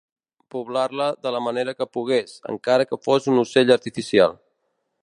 Poblar-la 0.53 1.09
de 1.27 1.33
la 1.35 1.41
manera 1.49 1.75
que 1.81 1.87
pogués, 1.99 2.35
encara 2.55 2.89
que 2.93 3.01
fos 3.07 3.31
un 3.35 3.43
ocell 3.45 3.77
artificial 3.79 4.37